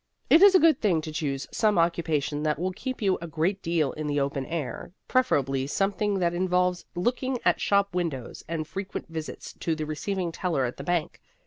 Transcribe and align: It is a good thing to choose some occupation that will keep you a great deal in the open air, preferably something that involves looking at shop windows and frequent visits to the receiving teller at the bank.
It 0.31 0.41
is 0.41 0.55
a 0.55 0.59
good 0.59 0.81
thing 0.81 1.01
to 1.01 1.11
choose 1.11 1.47
some 1.51 1.77
occupation 1.77 2.41
that 2.41 2.57
will 2.57 2.71
keep 2.71 3.03
you 3.03 3.19
a 3.21 3.27
great 3.27 3.61
deal 3.61 3.91
in 3.91 4.07
the 4.07 4.19
open 4.19 4.47
air, 4.47 4.93
preferably 5.07 5.67
something 5.67 6.17
that 6.17 6.33
involves 6.33 6.85
looking 6.95 7.37
at 7.45 7.61
shop 7.61 7.93
windows 7.93 8.43
and 8.47 8.67
frequent 8.67 9.09
visits 9.09 9.53
to 9.59 9.75
the 9.75 9.85
receiving 9.85 10.31
teller 10.31 10.65
at 10.65 10.77
the 10.77 10.83
bank. 10.83 11.21